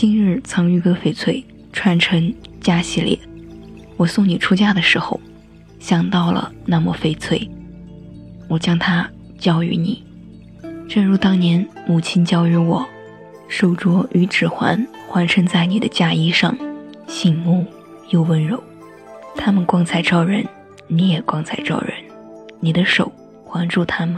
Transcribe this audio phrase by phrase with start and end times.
[0.00, 1.44] 今日藏玉阁翡翠
[1.74, 3.18] 串成家系列，
[3.98, 5.20] 我送你出嫁的时候，
[5.78, 7.46] 想到了那抹翡翠，
[8.48, 9.06] 我将它
[9.38, 10.02] 交予你，
[10.88, 12.82] 正如当年母亲交予我，
[13.46, 16.56] 手镯与指环环衬在你的嫁衣上，
[17.06, 17.66] 醒目
[18.08, 18.58] 又温柔，
[19.36, 20.42] 它们光彩照人，
[20.86, 21.92] 你也光彩照人，
[22.58, 23.12] 你的手
[23.44, 24.16] 环住它们，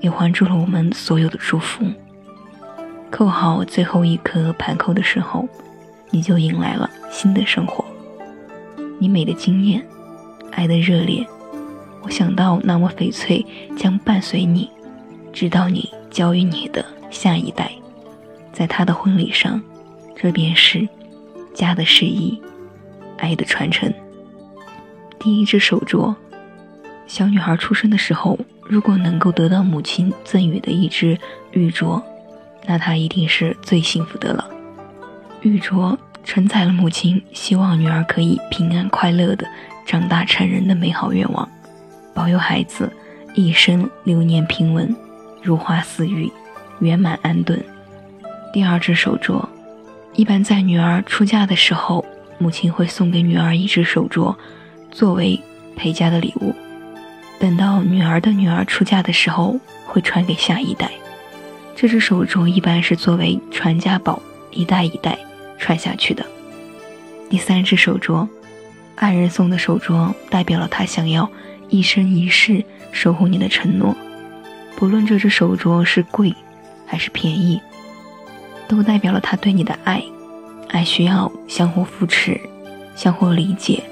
[0.00, 1.84] 也环住了我们所有的祝福。
[3.10, 5.46] 扣好最后一颗盘扣的时候，
[6.10, 7.84] 你就迎来了新的生活。
[8.98, 9.84] 你美的惊艳，
[10.52, 11.26] 爱的热烈，
[12.02, 13.44] 我想到那抹翡翠
[13.76, 14.70] 将伴随你，
[15.32, 17.70] 直到你交予你的下一代。
[18.52, 19.60] 在他的婚礼上，
[20.16, 20.88] 这便是
[21.52, 22.40] 家的誓意，
[23.18, 23.92] 爱的传承。
[25.18, 26.14] 第一只手镯，
[27.06, 31.18] 小女孩出生的时候，如果能够得到母亲赠予的一只
[31.52, 32.00] 玉镯。
[32.66, 34.48] 那她一定是最幸福的了。
[35.42, 39.46] 玉镯承载了母亲希望女儿可以平安快乐的
[39.86, 41.48] 长大成人的美好愿望，
[42.14, 42.92] 保佑孩子
[43.34, 44.94] 一生流年平稳，
[45.42, 46.30] 如花似玉，
[46.80, 47.58] 圆满安顿。
[48.52, 49.42] 第二只手镯，
[50.14, 52.04] 一般在女儿出嫁的时候，
[52.38, 54.34] 母亲会送给女儿一只手镯，
[54.90, 55.40] 作为
[55.74, 56.54] 陪嫁的礼物。
[57.38, 60.90] 等到女儿的女儿出嫁的时候，会传给下一代。
[61.80, 65.18] 这只手镯一般是作为传家宝，一代一代
[65.58, 66.22] 传下去的。
[67.30, 68.28] 第三只手镯，
[68.96, 71.26] 爱人送的手镯，代表了他想要
[71.70, 73.96] 一生一世守护你的承诺。
[74.76, 76.34] 不论这只手镯是贵
[76.84, 77.58] 还是便宜，
[78.68, 80.04] 都代表了他对你的爱。
[80.68, 82.38] 爱需要相互扶持，
[82.94, 83.82] 相互理解，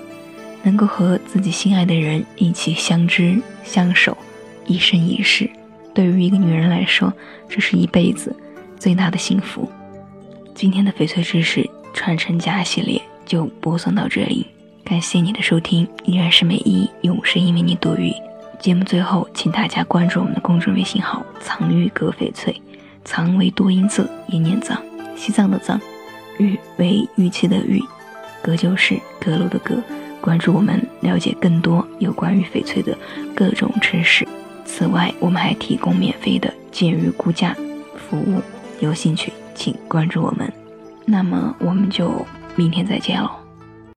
[0.62, 4.14] 能够和自己心爱的人一起相知相守，
[4.66, 5.48] 一生一世。
[5.98, 7.12] 对于一个女人来说，
[7.48, 8.32] 这是一辈子
[8.78, 9.68] 最大的幸福。
[10.54, 14.46] 今天的翡翠知识传承家系列就播送到这里，
[14.84, 18.12] 感谢你的收听，依然是美一用声音为你读语。
[18.60, 22.54] 节目最后，请大家关注我们的公众微信号“藏玉阁翡翠”，
[23.04, 24.80] 藏为多音字，一念藏，
[25.16, 25.80] 西藏的藏，
[26.38, 27.82] 玉为玉器的玉，
[28.40, 29.74] 阁就是阁楼的阁。
[30.20, 32.96] 关注我们，了解更多有关于翡翠的
[33.34, 34.24] 各种知识。
[34.78, 37.52] 此外，我们还提供免费的简约估价
[37.96, 38.40] 服务，
[38.78, 40.52] 有兴趣请关注我们。
[41.04, 42.24] 那么，我们就
[42.54, 43.47] 明天再见喽。